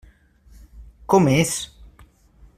[1.13, 1.53] Com és?